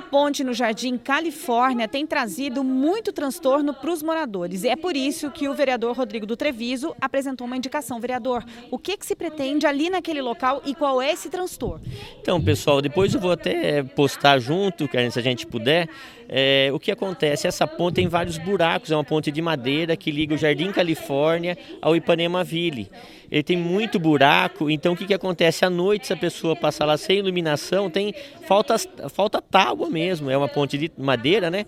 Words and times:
ponte 0.00 0.44
no 0.44 0.52
Jardim 0.52 0.96
Califórnia 0.98 1.88
tem 1.88 2.06
trazido 2.06 2.62
muito 2.62 3.12
transtorno 3.12 3.74
para 3.74 3.90
os 3.90 4.02
moradores. 4.02 4.64
E 4.64 4.68
é 4.68 4.76
por 4.76 4.96
isso 4.96 5.30
que 5.30 5.48
o 5.48 5.54
vereador 5.54 5.96
Rodrigo 5.96 6.26
do 6.26 6.36
Treviso 6.36 6.94
apresentou 7.00 7.46
uma 7.46 7.56
indicação. 7.56 8.00
Vereador, 8.00 8.44
o 8.70 8.78
que, 8.78 8.96
que 8.96 9.06
se 9.06 9.14
pretende 9.14 9.66
ali 9.66 9.90
naquele 9.90 10.20
local 10.20 10.62
e 10.64 10.74
qual 10.74 11.00
é 11.00 11.12
esse 11.12 11.28
transtorno? 11.28 11.84
Então, 12.20 12.42
pessoal, 12.42 12.80
depois 12.80 13.14
eu 13.14 13.20
vou 13.20 13.32
até 13.32 13.82
postar 13.82 14.38
junto, 14.38 14.88
se 15.10 15.18
a 15.18 15.22
gente 15.22 15.46
puder, 15.46 15.88
é, 16.28 16.70
o 16.72 16.78
que 16.78 16.90
acontece? 16.90 17.46
Essa 17.46 17.66
ponte 17.66 17.96
tem 17.96 18.08
vários 18.08 18.38
buracos, 18.38 18.90
é 18.90 18.96
uma 18.96 19.04
ponte 19.04 19.30
de 19.30 19.40
madeira 19.40 19.96
que 19.96 20.10
liga 20.10 20.34
o 20.34 20.38
Jardim 20.38 20.72
Califórnia 20.72 21.56
ao 21.80 21.94
Ipanema 21.94 22.42
Ville. 22.42 22.90
Ele 23.30 23.42
tem 23.42 23.56
muito 23.56 23.98
buraco, 23.98 24.70
então 24.70 24.92
o 24.92 24.96
que, 24.96 25.06
que 25.06 25.14
acontece? 25.14 25.64
À 25.64 25.70
noite, 25.70 26.06
se 26.06 26.12
a 26.12 26.16
pessoa 26.16 26.54
passar 26.54 26.84
lá 26.84 26.96
sem 26.96 27.18
iluminação, 27.18 27.90
tem 27.90 28.14
falta, 28.46 28.76
falta 29.08 29.42
tábua 29.42 29.88
mesmo, 29.88 30.30
é 30.30 30.36
uma 30.36 30.48
ponte 30.48 30.78
de 30.78 30.90
madeira, 30.96 31.50
né? 31.50 31.66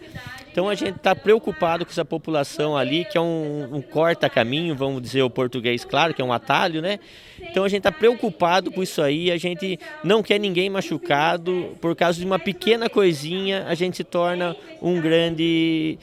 Então 0.58 0.68
a 0.68 0.74
gente 0.74 0.96
está 0.96 1.14
preocupado 1.14 1.84
com 1.84 1.92
essa 1.92 2.04
população 2.04 2.76
ali, 2.76 3.04
que 3.04 3.16
é 3.16 3.20
um, 3.20 3.76
um 3.76 3.80
corta-caminho, 3.80 4.74
vamos 4.74 5.00
dizer 5.00 5.22
o 5.22 5.30
português, 5.30 5.84
claro, 5.84 6.12
que 6.12 6.20
é 6.20 6.24
um 6.24 6.32
atalho, 6.32 6.82
né? 6.82 6.98
Então 7.40 7.62
a 7.62 7.68
gente 7.68 7.78
está 7.78 7.92
preocupado 7.92 8.72
com 8.72 8.82
isso 8.82 9.00
aí, 9.00 9.30
a 9.30 9.36
gente 9.36 9.78
não 10.02 10.20
quer 10.20 10.40
ninguém 10.40 10.68
machucado, 10.68 11.76
por 11.80 11.94
causa 11.94 12.18
de 12.18 12.26
uma 12.26 12.40
pequena 12.40 12.90
coisinha, 12.90 13.66
a 13.68 13.74
gente 13.76 13.98
se 13.98 14.02
torna 14.02 14.56
um 14.82 15.00
grande 15.00 15.96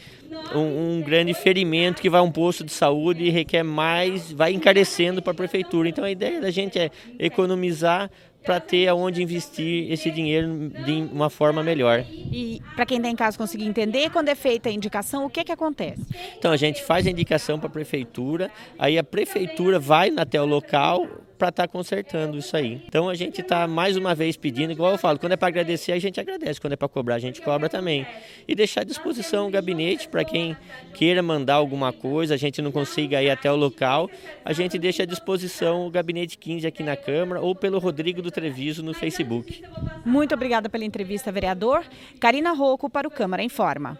um, 0.56 1.00
um, 1.00 1.02
grande 1.02 1.34
ferimento 1.34 2.02
que 2.02 2.10
vai 2.10 2.22
a 2.22 2.24
um 2.24 2.32
posto 2.32 2.64
de 2.64 2.72
saúde 2.72 3.26
e 3.26 3.30
requer 3.30 3.62
mais, 3.62 4.32
vai 4.32 4.54
encarecendo 4.54 5.22
para 5.22 5.34
a 5.34 5.36
prefeitura. 5.36 5.90
Então 5.90 6.06
a 6.06 6.12
ideia 6.12 6.40
da 6.40 6.50
gente 6.50 6.80
é 6.80 6.90
economizar 7.20 8.10
para 8.46 8.60
ter 8.60 8.88
aonde 8.88 9.22
investir 9.22 9.92
esse 9.92 10.12
dinheiro 10.12 10.70
de 10.70 10.94
uma 11.12 11.30
forma 11.30 11.64
melhor. 11.64 12.06
E 12.10 12.62
para 12.76 12.86
quem 12.86 12.98
está 12.98 13.10
em 13.10 13.16
casa 13.16 13.38
conseguir 13.38 13.66
entender, 13.66 14.10
quando 14.12 14.30
é 14.30 14.36
feita 14.36 14.70
a 14.70 14.72
indicação, 14.72 15.26
o 15.26 15.30
que, 15.30 15.44
que 15.44 15.52
acontece? 15.52 16.06
Então 16.38 16.52
a 16.52 16.58
gente 16.58 16.84
faz 16.84 17.08
a 17.08 17.10
indicação 17.10 17.58
para 17.58 17.68
a 17.68 17.72
prefeitura, 17.72 18.52
aí 18.78 18.98
a 18.98 19.04
prefeitura 19.04 19.80
vai 19.80 20.14
até 20.16 20.40
o 20.42 20.46
local, 20.46 21.08
para 21.38 21.50
estar 21.50 21.68
tá 21.68 21.68
consertando 21.68 22.38
isso 22.38 22.56
aí. 22.56 22.82
Então 22.88 23.10
a 23.10 23.16
gente 23.16 23.42
está 23.42 23.68
mais 23.68 23.98
uma 23.98 24.16
vez 24.16 24.38
pedindo, 24.38 24.72
igual 24.72 24.92
eu 24.92 24.98
falo, 24.98 25.20
quando 25.20 25.34
é 25.34 25.38
para 25.38 25.48
agradecer, 25.48 25.92
a 25.92 26.00
gente 26.00 26.20
agradece, 26.20 26.60
quando 26.60 26.74
é 26.74 26.76
para 26.76 26.88
cobrar, 26.88 27.16
a 27.16 27.20
gente 27.20 27.42
cobra 27.42 27.70
também. 27.70 28.06
E 28.48 28.56
deixar 28.56 28.82
à 28.82 28.84
disposição 28.84 29.48
o 29.48 29.52
gabinete 29.52 30.08
para 30.08 30.24
quem 30.24 30.56
queira 30.94 31.22
mandar 31.22 31.56
alguma 31.56 31.92
coisa, 31.92 32.34
a 32.34 32.38
gente 32.38 32.62
não 32.62 32.72
consiga 32.72 33.22
ir 33.22 33.30
até 33.30 33.52
o 33.52 33.56
local, 33.56 34.10
a 34.44 34.54
gente 34.54 34.78
deixa 34.80 35.04
à 35.04 35.06
disposição 35.06 35.86
o 35.86 35.92
gabinete 35.92 36.38
15 36.38 36.66
aqui 36.68 36.84
na 36.84 36.96
Câmara 36.96 37.42
ou 37.42 37.54
pelo 37.54 37.80
Rodrigo 37.80 38.22
do 38.22 38.32
Treviso 38.32 38.84
no 38.84 38.94
Facebook. 38.94 39.64
Muito 40.06 40.34
obrigada 40.34 40.70
pela 40.70 40.86
entrevista, 40.86 41.32
vereador. 41.32 41.84
Karina 42.20 42.54
Rocco 42.54 42.90
para 42.90 43.08
o 43.08 43.12
Câmara 43.12 43.44
Informa. 43.44 44.00